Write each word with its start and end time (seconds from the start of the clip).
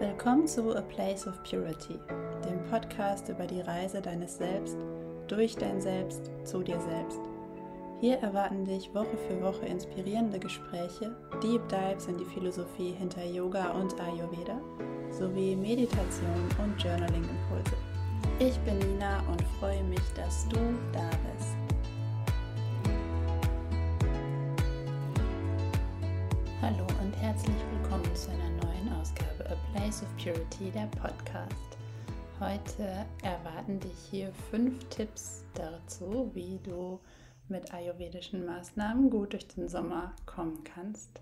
Willkommen 0.00 0.46
zu 0.46 0.76
A 0.76 0.80
Place 0.80 1.26
of 1.26 1.42
Purity, 1.42 1.98
dem 2.44 2.64
Podcast 2.70 3.28
über 3.30 3.48
die 3.48 3.62
Reise 3.62 4.00
deines 4.00 4.38
Selbst, 4.38 4.76
durch 5.26 5.56
dein 5.56 5.80
Selbst, 5.80 6.30
zu 6.44 6.62
dir 6.62 6.80
selbst. 6.80 7.18
Hier 8.00 8.18
erwarten 8.18 8.64
dich 8.64 8.94
Woche 8.94 9.16
für 9.26 9.42
Woche 9.42 9.66
inspirierende 9.66 10.38
Gespräche, 10.38 11.16
Deep 11.42 11.68
Dives 11.68 12.06
in 12.06 12.16
die 12.16 12.24
Philosophie 12.26 12.92
hinter 12.92 13.24
Yoga 13.24 13.70
und 13.72 14.00
Ayurveda 14.00 14.60
sowie 15.10 15.56
Meditation 15.56 16.46
und 16.62 16.80
Journaling-Impulse. 16.80 17.76
Ich 18.38 18.56
bin 18.60 18.78
Nina 18.78 19.18
und 19.28 19.42
freue 19.58 19.82
mich, 19.82 20.12
dass 20.14 20.48
du 20.48 20.60
da 20.92 21.10
bist. 21.34 21.56
Hallo 26.62 26.86
und 27.02 27.16
herzlich 27.20 27.56
willkommen 27.72 28.14
zu 28.14 28.30
einer 28.30 28.50
neuen 28.62 28.67
Place 29.72 30.02
of 30.02 30.16
Purity, 30.16 30.70
der 30.70 30.86
Podcast. 30.86 31.78
Heute 32.40 33.06
erwarten 33.22 33.80
dich 33.80 33.98
hier 34.10 34.32
fünf 34.50 34.84
Tipps 34.88 35.44
dazu, 35.54 36.30
wie 36.34 36.58
du 36.62 37.00
mit 37.48 37.72
ayurvedischen 37.74 38.46
Maßnahmen 38.46 39.10
gut 39.10 39.32
durch 39.32 39.48
den 39.48 39.68
Sommer 39.68 40.14
kommen 40.26 40.62
kannst. 40.64 41.20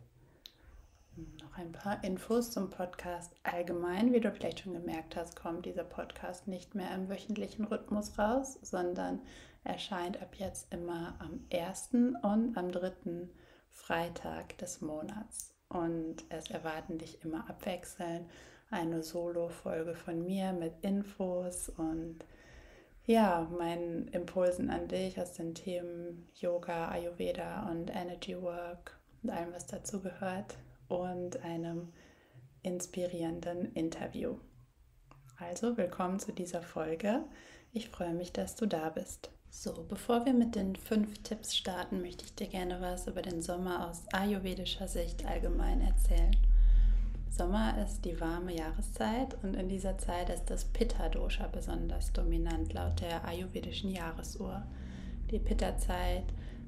Noch 1.17 1.57
ein 1.57 1.73
paar 1.73 2.05
Infos 2.05 2.51
zum 2.51 2.69
Podcast 2.69 3.35
allgemein. 3.43 4.13
Wie 4.13 4.21
du 4.21 4.31
vielleicht 4.31 4.61
schon 4.61 4.75
gemerkt 4.75 5.17
hast, 5.17 5.35
kommt 5.35 5.65
dieser 5.65 5.85
Podcast 5.85 6.47
nicht 6.47 6.75
mehr 6.75 6.95
im 6.95 7.09
wöchentlichen 7.09 7.65
Rhythmus 7.65 8.19
raus, 8.19 8.59
sondern 8.61 9.23
erscheint 9.65 10.21
ab 10.21 10.35
jetzt 10.37 10.73
immer 10.73 11.17
am 11.21 11.47
ersten 11.49 12.15
und 12.17 12.57
am 12.57 12.71
dritten 12.71 13.31
Freitag 13.71 14.59
des 14.59 14.81
Monats. 14.83 15.56
Und 15.69 16.25
es 16.29 16.51
erwarten 16.51 16.99
dich 16.99 17.23
immer 17.25 17.49
abwechselnd 17.49 18.31
eine 18.71 19.03
Solo-Folge 19.03 19.95
von 19.95 20.25
mir 20.25 20.53
mit 20.53 20.75
Infos 20.83 21.69
und 21.69 22.19
ja, 23.05 23.49
meinen 23.57 24.09
Impulsen 24.09 24.71
an 24.71 24.89
dich 24.89 25.21
aus 25.21 25.33
den 25.33 25.55
Themen 25.55 26.29
Yoga, 26.35 26.89
Ayurveda 26.89 27.71
und 27.71 27.95
Energy 27.95 28.41
Work 28.41 28.99
und 29.23 29.31
allem, 29.31 29.53
was 29.53 29.67
dazu 29.67 30.01
gehört 30.01 30.57
und 30.89 31.43
einem 31.45 31.93
inspirierenden 32.63 33.73
Interview. 33.75 34.39
Also 35.39 35.77
willkommen 35.77 36.19
zu 36.19 36.33
dieser 36.33 36.63
Folge. 36.63 37.23
Ich 37.73 37.91
freue 37.91 38.15
mich, 38.15 38.33
dass 38.33 38.57
du 38.57 38.67
da 38.67 38.89
bist. 38.89 39.31
So, 39.59 39.73
bevor 39.89 40.27
wir 40.27 40.35
mit 40.35 40.55
den 40.55 40.77
fünf 40.77 41.23
Tipps 41.23 41.57
starten, 41.57 42.03
möchte 42.03 42.27
ich 42.27 42.35
dir 42.35 42.47
gerne 42.47 42.79
was 42.83 43.07
über 43.07 43.23
den 43.23 43.41
Sommer 43.41 43.89
aus 43.89 44.03
ayurvedischer 44.13 44.87
Sicht 44.87 45.25
allgemein 45.25 45.81
erzählen. 45.81 46.37
Sommer 47.31 47.83
ist 47.83 48.05
die 48.05 48.21
warme 48.21 48.55
Jahreszeit 48.55 49.35
und 49.43 49.55
in 49.55 49.71
dieser 49.71 49.97
Zeit 49.97 50.29
ist 50.29 50.45
das 50.51 50.67
Pitta-Dosha 50.67 51.47
besonders 51.47 52.13
dominant 52.13 52.75
laut 52.75 53.01
der 53.01 53.25
ayurvedischen 53.25 53.91
Jahresuhr. 53.91 54.63
Die 55.31 55.39
Pitta-Zeit 55.39 56.25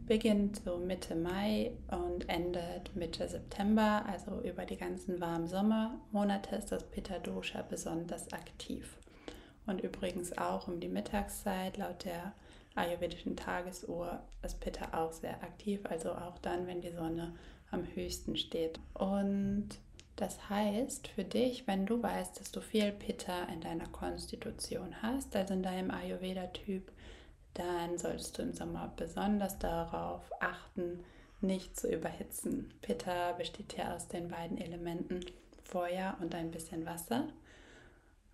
beginnt 0.07 0.63
so 0.65 0.79
Mitte 0.79 1.15
Mai 1.15 1.73
und 1.91 2.27
endet 2.31 2.97
Mitte 2.97 3.29
September, 3.29 4.03
also 4.07 4.41
über 4.41 4.65
die 4.65 4.79
ganzen 4.79 5.21
warmen 5.21 5.47
Sommermonate 5.47 6.57
ist 6.57 6.73
das 6.73 6.85
Pitta 6.85 7.19
Dosha 7.19 7.61
besonders 7.61 8.33
aktiv. 8.33 8.97
Und 9.67 9.83
übrigens 9.83 10.39
auch 10.39 10.69
um 10.69 10.81
die 10.81 10.89
Mittagszeit 10.89 11.77
laut 11.77 12.07
der 12.07 12.33
ayurvedischen 12.79 13.37
Tagesuhr 13.37 14.21
ist 14.43 14.61
Pitta 14.61 14.99
auch 14.99 15.13
sehr 15.13 15.43
aktiv, 15.43 15.81
also 15.85 16.13
auch 16.13 16.39
dann, 16.39 16.67
wenn 16.67 16.81
die 16.81 16.93
Sonne 16.93 17.35
am 17.71 17.85
höchsten 17.95 18.37
steht. 18.37 18.81
Und 18.95 19.69
das 20.17 20.49
heißt 20.49 21.09
für 21.09 21.25
dich, 21.25 21.67
wenn 21.67 21.87
du 21.87 22.03
weißt, 22.03 22.41
dass 22.41 22.51
du 22.51 22.61
viel 22.61 22.93
Pitta 22.93 23.45
in 23.53 23.61
deiner 23.61 23.89
Konstitution 23.89 25.03
hast, 25.03 25.37
also 25.37 25.55
in 25.55 25.63
deinem 25.63 25.91
Ayurveda-Typ, 25.91 26.91
dann 27.55 27.99
solltest 27.99 28.39
du 28.39 28.43
im 28.43 28.53
Sommer 28.53 28.93
besonders 28.97 29.59
darauf 29.59 30.23
achten, 30.41 31.05
nicht 31.41 31.79
zu 31.79 31.93
überhitzen. 31.93 32.73
Pitta 32.83 33.33
besteht 33.33 33.77
ja 33.77 33.95
aus 33.95 34.09
den 34.09 34.29
beiden 34.29 34.59
Elementen 34.59 35.21
Feuer 35.63 36.17
und 36.21 36.35
ein 36.35 36.51
bisschen 36.51 36.87
Wasser. 36.87 37.29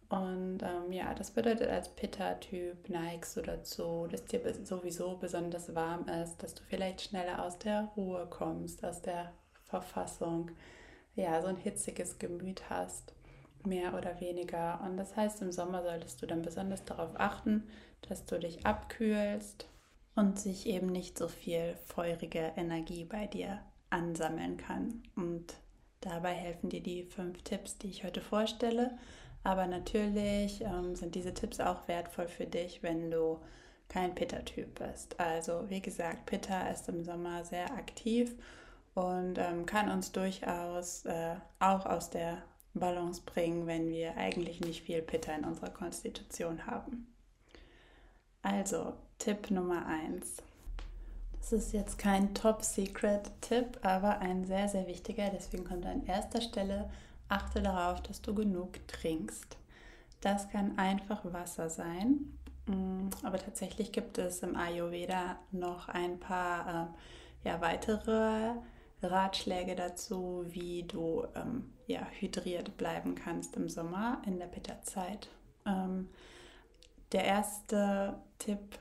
Und 0.08 0.62
ähm, 0.62 0.92
ja, 0.92 1.14
das 1.14 1.30
bedeutet, 1.30 1.68
als 1.68 1.88
Pitta-Typ 1.88 2.88
neigst 2.88 3.36
du 3.36 3.42
dazu, 3.42 4.06
dass 4.10 4.24
dir 4.24 4.40
sowieso 4.64 5.16
besonders 5.16 5.74
warm 5.74 6.06
ist, 6.08 6.42
dass 6.42 6.54
du 6.54 6.62
vielleicht 6.68 7.00
schneller 7.00 7.44
aus 7.44 7.58
der 7.58 7.90
Ruhe 7.96 8.26
kommst, 8.28 8.84
aus 8.84 9.02
der 9.02 9.32
Verfassung, 9.64 10.50
ja, 11.16 11.40
so 11.40 11.48
ein 11.48 11.56
hitziges 11.56 12.18
Gemüt 12.18 12.68
hast, 12.68 13.14
mehr 13.64 13.94
oder 13.94 14.20
weniger. 14.20 14.80
Und 14.84 14.96
das 14.96 15.16
heißt, 15.16 15.42
im 15.42 15.52
Sommer 15.52 15.82
solltest 15.82 16.20
du 16.20 16.26
dann 16.26 16.42
besonders 16.42 16.84
darauf 16.84 17.18
achten, 17.18 17.68
dass 18.02 18.26
du 18.26 18.38
dich 18.38 18.66
abkühlst 18.66 19.68
und 20.14 20.38
sich 20.38 20.66
eben 20.66 20.88
nicht 20.88 21.18
so 21.18 21.28
viel 21.28 21.76
feurige 21.86 22.52
Energie 22.56 23.04
bei 23.04 23.26
dir 23.26 23.60
ansammeln 23.90 24.56
kann. 24.56 25.02
Und 25.16 25.54
dabei 26.00 26.32
helfen 26.32 26.68
dir 26.68 26.82
die 26.82 27.04
fünf 27.04 27.42
Tipps, 27.42 27.78
die 27.78 27.88
ich 27.88 28.04
heute 28.04 28.20
vorstelle. 28.20 28.98
Aber 29.44 29.66
natürlich 29.66 30.62
ähm, 30.62 30.96
sind 30.96 31.14
diese 31.14 31.34
Tipps 31.34 31.60
auch 31.60 31.86
wertvoll 31.86 32.28
für 32.28 32.46
dich, 32.46 32.82
wenn 32.82 33.10
du 33.10 33.38
kein 33.88 34.14
Pitta-Typ 34.14 34.80
bist. 34.80 35.20
Also 35.20 35.68
wie 35.68 35.80
gesagt, 35.80 36.26
Pitta 36.26 36.68
ist 36.68 36.88
im 36.88 37.04
Sommer 37.04 37.44
sehr 37.44 37.70
aktiv 37.72 38.34
und 38.94 39.38
ähm, 39.38 39.66
kann 39.66 39.90
uns 39.90 40.12
durchaus 40.12 41.04
äh, 41.04 41.36
auch 41.60 41.84
aus 41.86 42.10
der 42.10 42.42
Balance 42.74 43.22
bringen, 43.24 43.66
wenn 43.66 43.88
wir 43.88 44.16
eigentlich 44.16 44.60
nicht 44.60 44.82
viel 44.82 45.02
Pitta 45.02 45.32
in 45.32 45.44
unserer 45.44 45.70
Konstitution 45.70 46.66
haben. 46.66 47.06
Also, 48.42 48.94
Tipp 49.18 49.50
Nummer 49.50 49.86
1. 49.86 50.42
Das 51.38 51.52
ist 51.52 51.72
jetzt 51.72 51.98
kein 51.98 52.34
Top-Secret-Tipp, 52.34 53.78
aber 53.82 54.18
ein 54.18 54.44
sehr, 54.44 54.68
sehr 54.68 54.86
wichtiger. 54.86 55.30
Deswegen 55.30 55.64
kommt 55.64 55.86
an 55.86 56.06
erster 56.06 56.40
Stelle, 56.40 56.90
achte 57.28 57.62
darauf, 57.62 58.02
dass 58.02 58.22
du 58.22 58.34
genug 58.34 58.86
trinkst. 58.88 59.56
Das 60.20 60.48
kann 60.50 60.78
einfach 60.78 61.20
Wasser 61.24 61.68
sein. 61.68 62.38
Mm, 62.66 63.08
aber 63.22 63.38
tatsächlich 63.38 63.92
gibt 63.92 64.18
es 64.18 64.42
im 64.42 64.56
Ayurveda 64.56 65.38
noch 65.52 65.88
ein 65.88 66.18
paar 66.18 66.92
äh, 67.44 67.48
ja, 67.48 67.60
weitere 67.60 68.54
Ratschläge 69.02 69.74
dazu, 69.74 70.44
wie 70.46 70.84
du 70.84 71.26
ähm, 71.34 71.72
ja, 71.86 72.06
hydriert 72.18 72.76
bleiben 72.76 73.14
kannst 73.14 73.56
im 73.56 73.68
Sommer 73.68 74.22
in 74.26 74.38
der 74.38 74.46
Bitterzeit. 74.46 75.28
Ähm, 75.66 76.08
der 77.12 77.24
erste 77.24 78.14
Tipp 78.38 78.78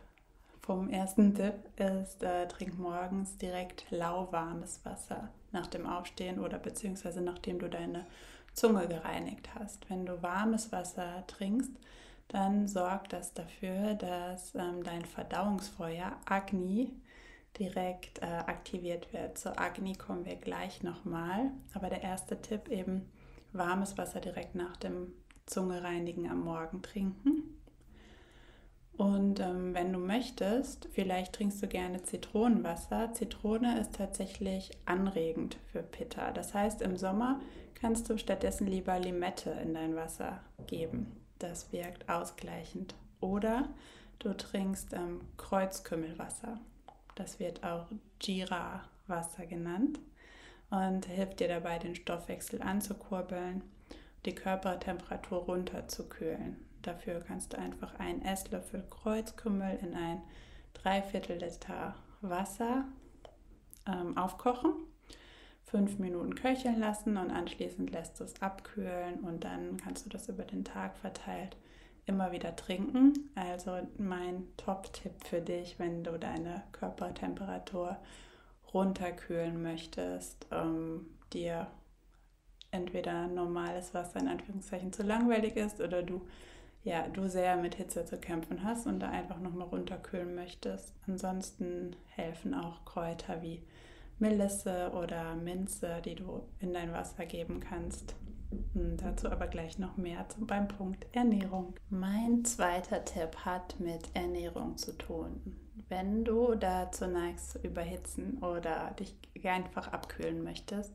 vom 0.61 0.89
ersten 0.89 1.35
Tipp 1.35 1.55
ist, 1.77 2.23
äh, 2.23 2.47
trink 2.47 2.79
morgens 2.79 3.37
direkt 3.37 3.85
lauwarmes 3.91 4.83
Wasser 4.85 5.29
nach 5.51 5.67
dem 5.67 5.85
Aufstehen 5.85 6.39
oder 6.39 6.57
beziehungsweise 6.57 7.19
nachdem 7.21 7.59
du 7.59 7.69
deine 7.69 8.05
Zunge 8.53 8.87
gereinigt 8.87 9.49
hast. 9.55 9.89
Wenn 9.89 10.05
du 10.05 10.21
warmes 10.21 10.71
Wasser 10.71 11.25
trinkst, 11.27 11.71
dann 12.27 12.67
sorgt 12.67 13.13
das 13.13 13.33
dafür, 13.33 13.95
dass 13.95 14.55
ähm, 14.55 14.83
dein 14.83 15.05
Verdauungsfeuer 15.05 16.15
Agni 16.25 16.91
direkt 17.59 18.21
äh, 18.21 18.25
aktiviert 18.25 19.13
wird. 19.13 19.37
Zur 19.37 19.59
Agni 19.59 19.93
kommen 19.93 20.25
wir 20.25 20.35
gleich 20.35 20.81
nochmal. 20.83 21.51
Aber 21.73 21.89
der 21.89 22.01
erste 22.01 22.41
Tipp 22.41 22.69
eben 22.69 23.09
warmes 23.51 23.97
Wasser 23.97 24.19
direkt 24.19 24.55
nach 24.55 24.75
dem 24.77 25.13
Zungereinigen 25.45 26.29
am 26.29 26.43
Morgen 26.43 26.81
trinken. 26.81 27.43
Und 28.95 29.39
ähm, 29.39 29.73
wenn 29.73 29.91
du 29.91 29.99
möchtest, 29.99 30.87
vielleicht 30.93 31.33
trinkst 31.33 31.61
du 31.63 31.67
gerne 31.67 32.03
Zitronenwasser. 32.03 33.11
Zitrone 33.13 33.79
ist 33.79 33.95
tatsächlich 33.95 34.71
anregend 34.85 35.57
für 35.71 35.81
Pitta. 35.81 36.31
Das 36.31 36.53
heißt, 36.53 36.81
im 36.81 36.95
Sommer 36.95 37.41
kannst 37.83 38.09
du 38.09 38.17
stattdessen 38.17 38.65
lieber 38.65 38.97
Limette 38.97 39.49
in 39.49 39.73
dein 39.73 39.93
Wasser 39.93 40.39
geben. 40.67 41.17
Das 41.39 41.73
wirkt 41.73 42.07
ausgleichend. 42.07 42.95
Oder 43.19 43.67
du 44.19 44.33
trinkst 44.33 44.93
ähm, 44.93 45.19
Kreuzkümmelwasser. 45.35 46.61
Das 47.15 47.41
wird 47.41 47.61
auch 47.65 47.87
Jira-Wasser 48.21 49.45
genannt 49.47 49.99
und 50.69 51.07
hilft 51.07 51.41
dir 51.41 51.49
dabei, 51.49 51.77
den 51.77 51.93
Stoffwechsel 51.93 52.61
anzukurbeln, 52.61 53.61
die 54.25 54.33
Körpertemperatur 54.33 55.39
runterzukühlen. 55.39 56.55
Dafür 56.83 57.19
kannst 57.19 57.51
du 57.51 57.57
einfach 57.57 57.99
einen 57.99 58.21
Esslöffel 58.21 58.85
Kreuzkümmel 58.89 59.77
in 59.81 59.93
ein 59.93 60.21
Dreiviertel 60.73 61.37
Liter 61.37 61.95
Wasser 62.21 62.85
ähm, 63.85 64.17
aufkochen, 64.17 64.71
fünf 65.73 65.97
Minuten 65.97 66.35
köcheln 66.35 66.79
lassen 66.79 67.17
und 67.17 67.31
anschließend 67.31 67.89
lässt 67.89 68.19
du 68.19 68.25
es 68.25 68.39
abkühlen 68.43 69.21
und 69.21 69.43
dann 69.43 69.77
kannst 69.77 70.05
du 70.05 70.09
das 70.11 70.29
über 70.29 70.43
den 70.43 70.63
Tag 70.63 70.95
verteilt 70.97 71.57
immer 72.05 72.31
wieder 72.31 72.55
trinken. 72.55 73.31
Also 73.33 73.79
mein 73.97 74.43
Top-Tipp 74.55 75.13
für 75.25 75.41
dich, 75.41 75.79
wenn 75.79 76.03
du 76.03 76.19
deine 76.19 76.61
Körpertemperatur 76.73 77.97
runterkühlen 78.71 79.63
möchtest, 79.63 80.45
ähm, 80.51 81.07
dir 81.33 81.65
entweder 82.69 83.25
normales 83.25 83.95
Wasser 83.95 84.19
in 84.19 84.27
Anführungszeichen 84.27 84.93
zu 84.93 85.01
langweilig 85.01 85.55
ist 85.55 85.81
oder 85.81 86.03
du 86.03 86.21
ja, 86.83 87.07
du 87.07 87.27
sehr 87.29 87.55
mit 87.55 87.75
Hitze 87.75 88.05
zu 88.05 88.17
kämpfen 88.17 88.63
hast 88.63 88.85
und 88.85 88.99
da 88.99 89.09
einfach 89.09 89.39
nochmal 89.39 89.69
runterkühlen 89.69 90.35
möchtest. 90.35 90.93
Ansonsten 91.07 91.95
helfen 92.09 92.53
auch 92.53 92.85
Kräuter 92.85 93.41
wie 93.41 93.63
Melisse 94.19 94.91
oder 94.93 95.35
Minze, 95.35 96.01
die 96.03 96.15
du 96.15 96.43
in 96.59 96.73
dein 96.73 96.93
Wasser 96.93 97.25
geben 97.25 97.59
kannst. 97.59 98.15
Dazu 98.73 99.29
aber 99.29 99.47
gleich 99.47 99.79
noch 99.79 99.97
mehr 99.97 100.25
beim 100.37 100.67
Punkt 100.67 101.07
Ernährung. 101.11 101.73
Mein 101.89 102.45
zweiter 102.45 103.03
Tipp 103.03 103.35
hat 103.45 103.79
mit 103.79 104.09
Ernährung 104.13 104.77
zu 104.77 104.95
tun. 104.97 105.55
Wenn 105.89 106.23
du 106.23 106.55
dazu 106.55 107.07
neigst 107.07 107.63
überhitzen 107.63 108.37
oder 108.39 108.91
dich 108.99 109.15
einfach 109.43 109.91
abkühlen 109.91 110.43
möchtest, 110.43 110.93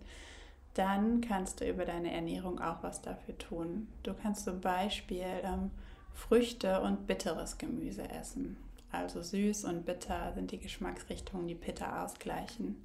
dann 0.74 1.20
kannst 1.20 1.60
du 1.60 1.68
über 1.68 1.84
deine 1.84 2.12
Ernährung 2.12 2.60
auch 2.60 2.82
was 2.82 3.02
dafür 3.02 3.36
tun. 3.36 3.88
Du 4.04 4.14
kannst 4.14 4.44
zum 4.44 4.60
Beispiel 4.60 5.26
ähm, 5.42 5.70
Früchte 6.14 6.80
und 6.80 7.06
bitteres 7.06 7.58
Gemüse 7.58 8.08
essen. 8.08 8.56
Also 8.90 9.22
süß 9.22 9.64
und 9.64 9.84
bitter 9.84 10.32
sind 10.34 10.50
die 10.52 10.58
Geschmacksrichtungen, 10.58 11.48
die 11.48 11.54
bitter 11.54 12.04
ausgleichen. 12.04 12.76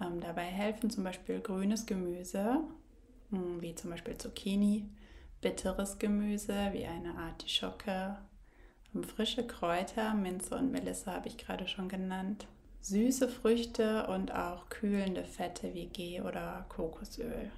Ähm, 0.00 0.20
dabei 0.20 0.44
helfen 0.44 0.90
zum 0.90 1.04
Beispiel 1.04 1.40
grünes 1.40 1.86
Gemüse, 1.86 2.60
hm, 3.30 3.60
wie 3.62 3.74
zum 3.74 3.90
Beispiel 3.90 4.16
Zucchini, 4.18 4.88
bitteres 5.40 5.98
Gemüse 5.98 6.70
wie 6.72 6.86
eine 6.86 7.16
Artischocke, 7.16 8.18
ähm, 8.94 9.04
frische 9.04 9.46
Kräuter, 9.46 10.14
Minze 10.14 10.56
und 10.56 10.72
Melisse 10.72 11.12
habe 11.12 11.28
ich 11.28 11.38
gerade 11.38 11.66
schon 11.68 11.88
genannt, 11.88 12.46
süße 12.80 13.28
Früchte 13.28 14.06
und 14.06 14.32
auch 14.32 14.68
kühlende 14.68 15.24
Fette 15.24 15.74
wie 15.74 15.86
Ghee 15.86 16.20
oder 16.20 16.66
Kokosöl. 16.68 17.50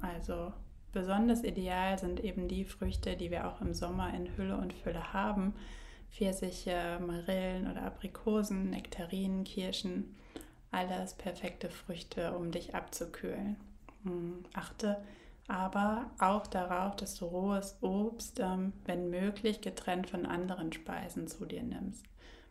Also 0.00 0.52
besonders 0.92 1.42
ideal 1.42 1.98
sind 1.98 2.22
eben 2.22 2.48
die 2.48 2.64
Früchte, 2.64 3.16
die 3.16 3.30
wir 3.30 3.48
auch 3.48 3.60
im 3.60 3.74
Sommer 3.74 4.12
in 4.14 4.36
Hülle 4.36 4.56
und 4.56 4.72
Fülle 4.72 5.12
haben. 5.12 5.54
Pfirsiche, 6.10 7.00
Marillen 7.04 7.70
oder 7.70 7.82
Aprikosen, 7.82 8.70
Nektarinen, 8.70 9.44
Kirschen. 9.44 10.16
Alles 10.70 11.14
perfekte 11.14 11.70
Früchte, 11.70 12.36
um 12.36 12.50
dich 12.50 12.74
abzukühlen. 12.74 13.56
Hm, 14.04 14.44
achte 14.52 14.96
aber 15.46 16.10
auch 16.18 16.46
darauf, 16.46 16.96
dass 16.96 17.14
du 17.14 17.24
rohes 17.24 17.78
Obst, 17.80 18.38
ähm, 18.38 18.74
wenn 18.84 19.08
möglich, 19.08 19.62
getrennt 19.62 20.10
von 20.10 20.26
anderen 20.26 20.72
Speisen 20.72 21.26
zu 21.26 21.46
dir 21.46 21.62
nimmst 21.62 22.04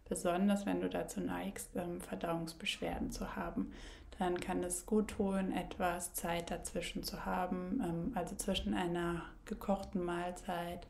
besonders 0.08 0.66
wenn 0.66 0.82
du 0.82 0.90
dazu 0.90 1.22
neigst, 1.22 1.76
ähm, 1.76 2.02
Verdauungsbeschwerden 2.02 3.12
zu 3.12 3.36
haben. 3.36 3.72
Dann 4.20 4.40
kann 4.40 4.64
es 4.64 4.86
gut 4.86 5.10
tun, 5.10 5.52
etwas 5.52 6.14
Zeit 6.14 6.50
dazwischen 6.50 7.04
zu 7.04 7.26
haben, 7.26 7.82
ähm, 7.84 8.12
also 8.16 8.36
zwischen 8.36 8.74
einer 8.74 9.24
gekochten 9.46 10.04
Mahlzeit 10.04 10.88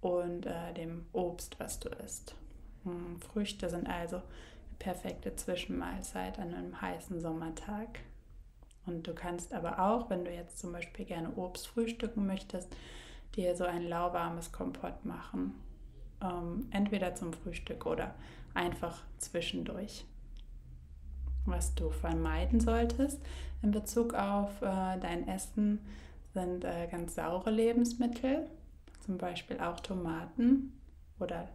und 0.00 0.46
äh, 0.46 0.72
dem 0.74 1.06
Obst, 1.12 1.60
was 1.60 1.78
du 1.78 1.88
isst. 2.04 2.34
Hm, 2.84 3.20
Früchte 3.20 3.70
sind 3.70 3.88
also 3.88 4.22
perfekte 4.78 5.34
Zwischenmahlzeit 5.36 6.38
an 6.38 6.54
einem 6.54 6.80
heißen 6.80 7.20
Sommertag. 7.20 8.00
Und 8.86 9.06
du 9.06 9.14
kannst 9.14 9.52
aber 9.52 9.78
auch, 9.78 10.10
wenn 10.10 10.24
du 10.24 10.32
jetzt 10.32 10.58
zum 10.58 10.72
Beispiel 10.72 11.04
gerne 11.04 11.30
Obst 11.36 11.66
frühstücken 11.66 12.26
möchtest, 12.26 12.74
dir 13.34 13.56
so 13.56 13.64
ein 13.64 13.82
lauwarmes 13.82 14.52
Kompott 14.52 15.04
machen. 15.04 15.54
Ähm, 16.22 16.68
entweder 16.70 17.14
zum 17.14 17.32
Frühstück 17.32 17.86
oder 17.86 18.14
einfach 18.52 19.02
zwischendurch. 19.18 20.04
Was 21.46 21.74
du 21.74 21.90
vermeiden 21.90 22.60
solltest 22.60 23.20
in 23.62 23.70
Bezug 23.70 24.14
auf 24.14 24.62
äh, 24.62 24.98
dein 25.00 25.26
Essen 25.28 25.80
sind 26.32 26.64
äh, 26.64 26.88
ganz 26.90 27.14
saure 27.14 27.50
Lebensmittel, 27.50 28.46
zum 29.00 29.18
Beispiel 29.18 29.60
auch 29.60 29.80
Tomaten 29.80 30.72
oder 31.20 31.48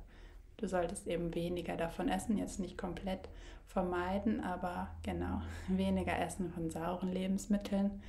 du 0.59 0.67
solltest 0.67 1.07
eben 1.07 1.33
weniger 1.33 1.77
davon 1.77 2.09
essen, 2.09 2.37
jetzt 2.37 2.59
nicht 2.59 2.77
komplett 2.77 3.29
vermeiden, 3.67 4.43
aber 4.43 4.89
genau, 5.03 5.41
weniger 5.67 6.17
essen 6.19 6.51
von 6.51 6.69
sauren 6.69 7.11
Lebensmitteln, 7.11 8.01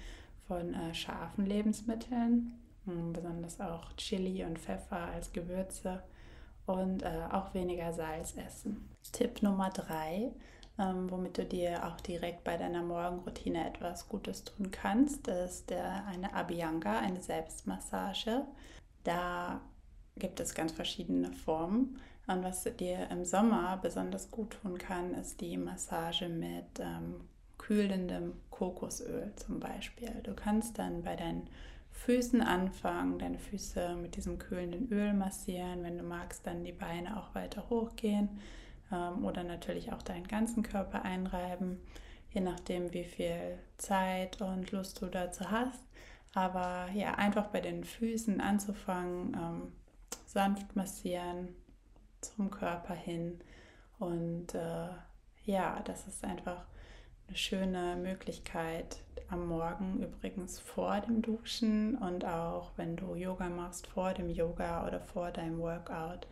von 0.46 0.74
äh, 0.74 0.94
scharfen 0.94 1.46
Lebensmitteln, 1.46 2.58
hm, 2.86 3.12
besonders 3.12 3.60
auch 3.60 3.92
Chili 3.96 4.44
und 4.44 4.58
Pfeffer 4.58 4.98
als 4.98 5.32
Gewürze 5.32 6.02
und 6.66 7.02
äh, 7.02 7.26
auch 7.30 7.54
weniger 7.54 7.92
Salz 7.92 8.36
essen. 8.36 8.88
Tipp 9.12 9.42
Nummer 9.42 9.70
drei, 9.70 10.32
ähm, 10.78 11.10
womit 11.10 11.38
du 11.38 11.44
dir 11.44 11.86
auch 11.86 12.00
direkt 12.00 12.44
bei 12.44 12.56
deiner 12.56 12.82
Morgenroutine 12.82 13.68
etwas 13.68 14.08
Gutes 14.08 14.44
tun 14.44 14.70
kannst, 14.70 15.28
ist 15.28 15.70
der, 15.70 16.06
eine 16.06 16.34
Abhyanga, 16.34 16.98
eine 16.98 17.20
Selbstmassage. 17.20 18.44
Da 19.04 19.60
gibt 20.16 20.40
es 20.40 20.54
ganz 20.54 20.72
verschiedene 20.72 21.32
Formen. 21.32 21.98
Und 22.30 22.44
was 22.44 22.62
dir 22.62 23.10
im 23.10 23.24
Sommer 23.24 23.76
besonders 23.82 24.30
gut 24.30 24.56
tun 24.62 24.78
kann, 24.78 25.14
ist 25.14 25.40
die 25.40 25.56
Massage 25.56 26.28
mit 26.28 26.78
ähm, 26.78 27.22
kühlendem 27.58 28.34
Kokosöl 28.50 29.32
zum 29.34 29.58
Beispiel. 29.58 30.12
Du 30.22 30.34
kannst 30.34 30.78
dann 30.78 31.02
bei 31.02 31.16
deinen 31.16 31.48
Füßen 31.90 32.40
anfangen, 32.40 33.18
deine 33.18 33.40
Füße 33.40 33.96
mit 33.96 34.14
diesem 34.14 34.38
kühlenden 34.38 34.92
Öl 34.92 35.12
massieren. 35.12 35.82
Wenn 35.82 35.98
du 35.98 36.04
magst, 36.04 36.46
dann 36.46 36.62
die 36.62 36.72
Beine 36.72 37.16
auch 37.18 37.34
weiter 37.34 37.68
hochgehen 37.68 38.28
ähm, 38.92 39.24
oder 39.24 39.42
natürlich 39.42 39.92
auch 39.92 40.02
deinen 40.02 40.28
ganzen 40.28 40.62
Körper 40.62 41.02
einreiben, 41.04 41.80
je 42.32 42.42
nachdem, 42.42 42.94
wie 42.94 43.04
viel 43.04 43.58
Zeit 43.76 44.40
und 44.40 44.70
Lust 44.70 45.02
du 45.02 45.06
dazu 45.06 45.50
hast. 45.50 45.82
Aber 46.32 46.86
ja, 46.94 47.16
einfach 47.16 47.48
bei 47.48 47.60
den 47.60 47.82
Füßen 47.82 48.40
anzufangen, 48.40 49.34
ähm, 49.34 49.72
sanft 50.26 50.76
massieren 50.76 51.48
zum 52.20 52.50
Körper 52.50 52.94
hin. 52.94 53.40
Und 53.98 54.54
äh, 54.54 54.88
ja, 55.44 55.80
das 55.84 56.06
ist 56.06 56.24
einfach 56.24 56.64
eine 57.28 57.36
schöne 57.36 57.96
Möglichkeit 57.96 59.02
am 59.28 59.46
Morgen 59.46 60.02
übrigens 60.02 60.58
vor 60.58 61.00
dem 61.00 61.22
Duschen 61.22 61.96
und 61.96 62.24
auch 62.24 62.72
wenn 62.76 62.96
du 62.96 63.14
Yoga 63.14 63.48
machst 63.48 63.86
vor 63.86 64.12
dem 64.12 64.28
Yoga 64.28 64.86
oder 64.86 65.00
vor 65.00 65.30
deinem 65.30 65.60
Workout, 65.60 66.26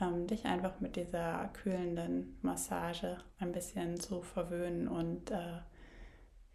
ähm, 0.00 0.28
dich 0.28 0.44
einfach 0.44 0.78
mit 0.80 0.94
dieser 0.94 1.48
kühlenden 1.52 2.38
Massage 2.42 3.18
ein 3.40 3.50
bisschen 3.50 3.98
zu 3.98 4.22
verwöhnen 4.22 4.86
und 4.86 5.32
äh, 5.32 5.58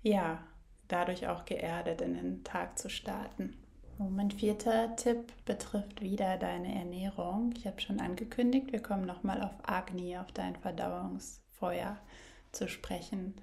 ja, 0.02 0.44
dadurch 0.88 1.28
auch 1.28 1.44
geerdet 1.46 2.02
in 2.02 2.14
den 2.14 2.44
Tag 2.44 2.78
zu 2.78 2.90
starten. 2.90 3.58
Mein 4.00 4.32
vierter 4.32 4.96
Tipp 4.96 5.32
betrifft 5.46 6.02
wieder 6.02 6.38
deine 6.38 6.74
Ernährung. 6.74 7.54
Ich 7.56 7.68
habe 7.68 7.80
schon 7.80 8.00
angekündigt, 8.00 8.72
wir 8.72 8.82
kommen 8.82 9.06
nochmal 9.06 9.42
auf 9.42 9.54
Agni, 9.64 10.18
auf 10.18 10.32
dein 10.32 10.56
Verdauungsfeuer 10.56 11.98
zu 12.52 12.68
sprechen. 12.68 13.36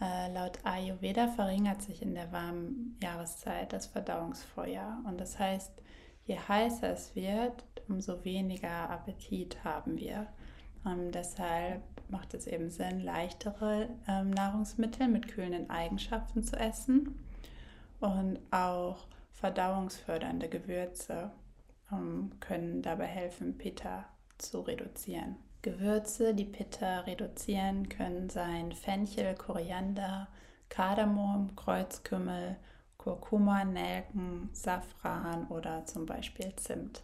Äh, 0.00 0.32
laut 0.32 0.58
Ayurveda 0.64 1.28
verringert 1.28 1.82
sich 1.82 2.00
in 2.00 2.14
der 2.14 2.32
warmen 2.32 2.96
Jahreszeit 3.02 3.72
das 3.72 3.86
Verdauungsfeuer. 3.86 4.98
Und 5.06 5.20
das 5.20 5.38
heißt, 5.38 5.72
je 6.24 6.38
heißer 6.38 6.90
es 6.90 7.14
wird, 7.14 7.64
umso 7.86 8.24
weniger 8.24 8.88
Appetit 8.90 9.62
haben 9.62 9.98
wir. 9.98 10.26
Ähm, 10.86 11.12
deshalb 11.12 11.82
macht 12.08 12.32
es 12.32 12.46
eben 12.46 12.70
Sinn, 12.70 13.00
leichtere 13.00 13.90
ähm, 14.08 14.30
Nahrungsmittel 14.30 15.06
mit 15.06 15.28
kühlenden 15.28 15.68
Eigenschaften 15.68 16.42
zu 16.42 16.56
essen 16.56 17.22
und 18.00 18.38
auch 18.50 19.06
verdauungsfördernde 19.40 20.48
Gewürze 20.48 21.30
ähm, 21.92 22.32
können 22.40 22.82
dabei 22.82 23.06
helfen, 23.06 23.56
Pitta 23.56 24.06
zu 24.38 24.60
reduzieren. 24.60 25.36
Gewürze, 25.62 26.34
die 26.34 26.44
Pitta 26.44 27.00
reduzieren, 27.00 27.88
können 27.88 28.30
sein 28.30 28.72
Fenchel, 28.72 29.34
Koriander, 29.34 30.28
Kardamom, 30.68 31.54
Kreuzkümmel, 31.56 32.56
Kurkuma, 32.96 33.64
Nelken, 33.64 34.50
Safran 34.52 35.46
oder 35.48 35.84
zum 35.86 36.06
Beispiel 36.06 36.54
Zimt. 36.56 37.02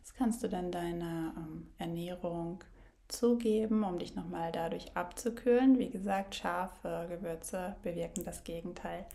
Das 0.00 0.14
kannst 0.14 0.42
du 0.42 0.48
dann 0.48 0.70
deiner 0.70 1.34
ähm, 1.36 1.68
Ernährung 1.78 2.62
zugeben, 3.08 3.84
um 3.84 3.98
dich 3.98 4.14
nochmal 4.14 4.50
dadurch 4.52 4.96
abzukühlen. 4.96 5.78
Wie 5.78 5.90
gesagt, 5.90 6.34
scharfe 6.34 7.06
Gewürze 7.08 7.76
bewirken 7.82 8.24
das 8.24 8.44
Gegenteil. 8.44 9.06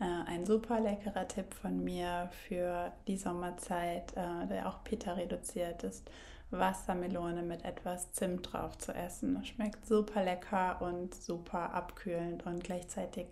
Äh, 0.00 0.04
ein 0.26 0.46
super 0.46 0.80
leckerer 0.80 1.28
Tipp 1.28 1.54
von 1.54 1.84
mir 1.84 2.30
für 2.46 2.92
die 3.06 3.16
Sommerzeit, 3.16 4.12
äh, 4.16 4.46
der 4.48 4.68
auch 4.68 4.82
Pitta 4.82 5.12
reduziert 5.12 5.84
ist 5.84 6.10
Wassermelone 6.50 7.42
mit 7.42 7.64
etwas 7.64 8.12
Zimt 8.12 8.52
drauf 8.52 8.76
zu 8.78 8.92
essen. 8.92 9.44
Schmeckt 9.44 9.86
super 9.86 10.24
lecker 10.24 10.82
und 10.82 11.14
super 11.14 11.72
abkühlend 11.72 12.44
und 12.44 12.64
gleichzeitig 12.64 13.26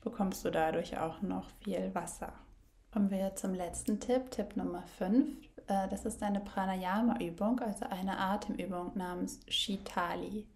bekommst 0.00 0.44
du 0.44 0.50
dadurch 0.50 0.98
auch 0.98 1.20
noch 1.22 1.50
viel 1.62 1.94
Wasser. 1.94 2.32
Kommen 2.92 3.10
wir 3.10 3.34
zum 3.36 3.54
letzten 3.54 4.00
Tipp, 4.00 4.30
Tipp 4.30 4.56
Nummer 4.56 4.82
5. 4.98 5.28
Äh, 5.66 5.88
das 5.88 6.04
ist 6.04 6.22
eine 6.22 6.40
Pranayama-Übung, 6.40 7.60
also 7.60 7.86
eine 7.86 8.18
Atemübung 8.18 8.92
namens 8.94 9.40
Shitali. 9.48 10.46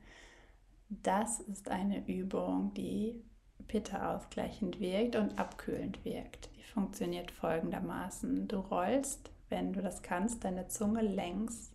Das 0.89 1.41
ist 1.41 1.69
eine 1.69 2.07
Übung, 2.07 2.73
die 2.75 3.25
Pitta 3.65 4.15
ausgleichend 4.15 4.81
wirkt 4.81 5.17
und 5.17 5.39
abkühlend 5.39 6.05
wirkt. 6.05 6.49
Die 6.57 6.63
funktioniert 6.63 7.31
folgendermaßen. 7.31 8.49
Du 8.49 8.59
rollst, 8.59 9.31
wenn 9.49 9.73
du 9.73 9.83
das 9.83 10.03
kannst, 10.03 10.45
deine 10.45 10.69
Zunge 10.69 11.03
längs 11.03 11.73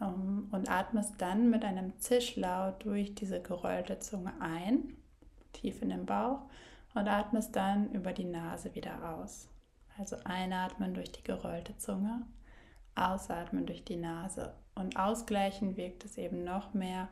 um, 0.00 0.48
und 0.50 0.70
atmest 0.70 1.14
dann 1.18 1.50
mit 1.50 1.64
einem 1.64 1.98
Zischlaut 1.98 2.84
durch 2.84 3.14
diese 3.14 3.40
gerollte 3.40 3.98
Zunge 3.98 4.32
ein, 4.40 4.96
tief 5.52 5.82
in 5.82 5.90
den 5.90 6.06
Bauch, 6.06 6.40
und 6.94 7.06
atmest 7.06 7.54
dann 7.54 7.92
über 7.92 8.12
die 8.12 8.24
Nase 8.24 8.74
wieder 8.74 9.16
aus. 9.16 9.48
Also 9.98 10.16
einatmen 10.24 10.94
durch 10.94 11.12
die 11.12 11.22
gerollte 11.22 11.76
Zunge, 11.76 12.26
ausatmen 12.94 13.66
durch 13.66 13.84
die 13.84 13.96
Nase. 13.96 14.54
Und 14.74 14.96
ausgleichen 14.96 15.76
wirkt 15.76 16.04
es 16.04 16.16
eben 16.18 16.42
noch 16.42 16.74
mehr, 16.74 17.08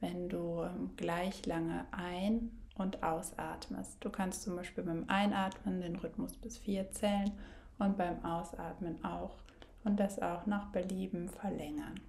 wenn 0.00 0.28
du 0.28 0.62
ähm, 0.62 0.90
gleich 0.96 1.46
lange 1.46 1.86
ein- 1.92 2.50
und 2.78 3.02
ausatmest. 3.02 3.96
Du 4.00 4.10
kannst 4.10 4.42
zum 4.42 4.56
Beispiel 4.56 4.84
beim 4.84 5.04
Einatmen 5.08 5.80
den 5.80 5.96
Rhythmus 5.96 6.36
bis 6.36 6.58
vier 6.58 6.90
zählen 6.90 7.32
und 7.78 7.96
beim 7.96 8.24
Ausatmen 8.24 9.04
auch 9.04 9.36
und 9.84 9.98
das 10.00 10.20
auch 10.20 10.46
nach 10.46 10.66
Belieben 10.72 11.28
verlängern. 11.28 12.00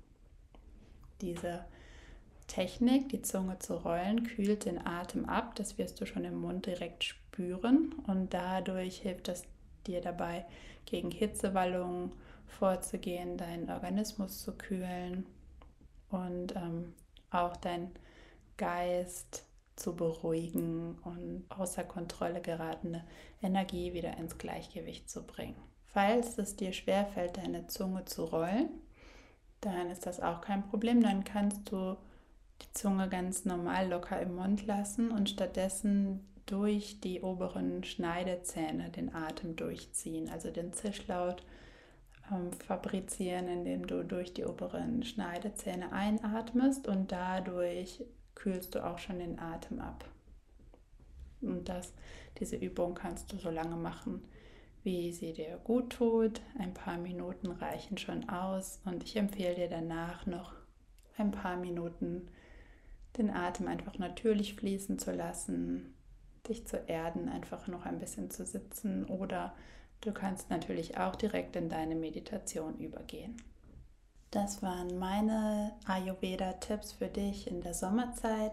Diese 1.22 1.66
Technik, 2.48 3.10
die 3.10 3.22
Zunge 3.22 3.60
zu 3.60 3.76
rollen, 3.76 4.24
kühlt 4.24 4.66
den 4.66 4.86
Atem 4.86 5.26
ab. 5.26 5.56
Das 5.56 5.78
wirst 5.78 6.00
du 6.00 6.06
schon 6.06 6.24
im 6.24 6.40
Mund 6.40 6.66
direkt 6.66 7.04
spüren 7.04 7.94
und 8.08 8.34
dadurch 8.34 9.00
hilft 9.00 9.28
es 9.28 9.44
dir 9.86 10.02
dabei, 10.02 10.46
gegen 10.86 11.12
Hitzewallungen 11.12 12.12
vorzugehen, 12.48 13.38
deinen 13.38 13.70
Organismus 13.70 14.42
zu 14.42 14.54
kühlen 14.54 15.26
und 16.10 16.56
ähm, 16.56 16.94
auch 17.30 17.58
dein 17.58 17.92
Geist 18.56 19.47
zu 19.78 19.96
beruhigen 19.96 20.98
und 21.04 21.46
außer 21.50 21.84
Kontrolle 21.84 22.42
geratene 22.42 23.06
Energie 23.42 23.94
wieder 23.94 24.18
ins 24.18 24.38
Gleichgewicht 24.38 25.10
zu 25.10 25.24
bringen. 25.26 25.56
Falls 25.86 26.38
es 26.38 26.56
dir 26.56 26.74
schwerfällt, 26.74 27.38
deine 27.38 27.68
Zunge 27.68 28.06
zu 28.06 28.26
rollen, 28.26 28.70
dann 29.62 29.90
ist 29.90 30.06
das 30.06 30.20
auch 30.20 30.42
kein 30.42 30.68
Problem. 30.68 31.02
Dann 31.02 31.24
kannst 31.24 31.72
du 31.72 31.96
die 32.62 32.74
Zunge 32.74 33.08
ganz 33.08 33.46
normal 33.46 33.90
locker 33.90 34.20
im 34.20 34.36
Mund 34.36 34.66
lassen 34.66 35.12
und 35.12 35.30
stattdessen 35.30 36.28
durch 36.46 37.00
die 37.02 37.22
oberen 37.22 37.84
Schneidezähne 37.84 38.90
den 38.90 39.14
Atem 39.14 39.56
durchziehen, 39.56 40.30
also 40.30 40.50
den 40.50 40.74
Zischlaut 40.74 41.44
ähm, 42.32 42.52
fabrizieren, 42.54 43.48
indem 43.48 43.86
du 43.86 44.04
durch 44.04 44.34
die 44.34 44.46
oberen 44.46 45.04
Schneidezähne 45.04 45.92
einatmest 45.92 46.88
und 46.88 47.12
dadurch 47.12 48.04
kühlst 48.38 48.76
du 48.76 48.86
auch 48.86 49.00
schon 49.00 49.20
den 49.20 49.40
Atem 49.40 49.80
ab. 49.80 50.06
Und 51.42 51.68
das, 51.70 51.94
diese 52.40 52.56
Übung 52.56 52.94
kannst 52.94 53.34
du 53.34 53.38
so 53.38 53.50
lange 53.50 53.76
machen, 53.76 54.24
wie 54.84 55.12
sie 55.12 55.34
dir 55.34 55.60
gut 55.64 55.92
tut. 55.92 56.42
Ein 56.58 56.74
paar 56.74 56.98
Minuten 56.98 57.52
reichen 57.52 57.98
schon 57.98 58.30
aus 58.30 58.80
und 58.86 59.04
ich 59.04 59.18
empfehle 59.18 59.56
dir 59.56 59.70
danach 59.70 60.26
noch 60.26 60.54
ein 61.18 61.32
paar 61.32 61.58
Minuten 61.58 62.30
den 63.18 63.32
Atem 63.32 63.68
einfach 63.68 63.98
natürlich 63.98 64.54
fließen 64.54 65.00
zu 65.00 65.12
lassen, 65.12 65.96
dich 66.48 66.68
zu 66.68 66.78
erden, 66.78 67.30
einfach 67.30 67.68
noch 67.68 67.86
ein 67.86 67.98
bisschen 67.98 68.30
zu 68.30 68.46
sitzen 68.46 69.06
oder 69.06 69.56
du 70.02 70.12
kannst 70.12 70.52
natürlich 70.52 70.98
auch 70.98 71.16
direkt 71.16 71.56
in 71.56 71.70
deine 71.70 71.96
Meditation 71.96 72.78
übergehen. 72.78 73.36
Das 74.32 74.62
waren 74.62 75.00
meine 75.00 75.72
Ayurveda-Tipps 75.86 76.92
für 76.92 77.08
dich 77.08 77.48
in 77.48 77.62
der 77.62 77.74
Sommerzeit. 77.74 78.52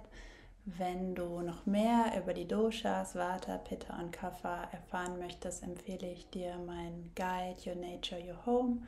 Wenn 0.66 1.14
du 1.14 1.42
noch 1.42 1.66
mehr 1.66 2.12
über 2.16 2.32
die 2.32 2.46
Doshas, 2.46 3.16
Vata, 3.16 3.58
Pitta 3.58 3.98
und 3.98 4.12
Kapha 4.12 4.64
erfahren 4.72 5.18
möchtest, 5.18 5.62
empfehle 5.62 6.10
ich 6.10 6.30
dir 6.30 6.56
meinen 6.58 7.12
Guide 7.16 7.56
Your 7.66 7.74
Nature, 7.74 8.22
Your 8.22 8.46
Home. 8.46 8.78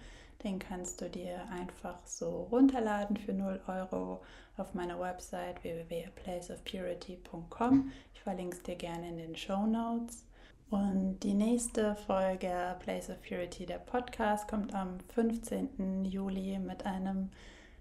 Den 0.44 0.58
kannst 0.58 1.00
du 1.00 1.08
dir 1.10 1.48
einfach 1.50 1.98
so 2.04 2.48
runterladen 2.50 3.16
für 3.16 3.32
0 3.32 3.62
Euro 3.66 4.22
auf 4.56 4.74
meiner 4.74 5.00
Website 5.00 5.62
www.placeofpurity.com. 5.64 7.90
Ich 8.14 8.20
verlinke 8.20 8.56
es 8.56 8.62
dir 8.62 8.76
gerne 8.76 9.08
in 9.08 9.16
den 9.16 9.36
Show 9.36 9.66
Notes. 9.66 10.25
Und 10.70 11.20
die 11.20 11.34
nächste 11.34 11.94
Folge 11.94 12.76
Place 12.80 13.10
of 13.10 13.22
Purity, 13.22 13.66
der 13.66 13.78
Podcast, 13.78 14.48
kommt 14.48 14.74
am 14.74 14.98
15. 15.14 16.04
Juli 16.04 16.58
mit 16.58 16.84
einem 16.84 17.30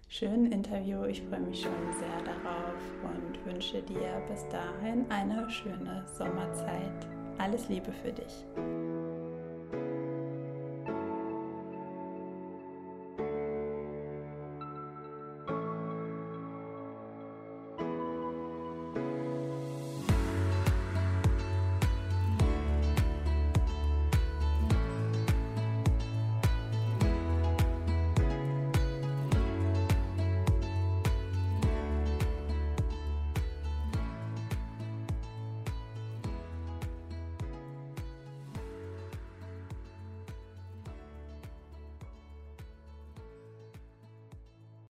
schönen 0.08 0.52
Interview. 0.52 1.04
Ich 1.04 1.20
freue 1.22 1.40
mich 1.40 1.62
schon 1.62 1.72
sehr 1.98 2.22
darauf 2.24 2.76
und 3.02 3.44
wünsche 3.44 3.82
dir 3.82 4.22
bis 4.28 4.48
dahin 4.48 5.04
eine 5.10 5.50
schöne 5.50 6.04
Sommerzeit. 6.16 7.06
Alles 7.38 7.68
Liebe 7.68 7.90
für 7.92 8.12
dich. 8.12 8.44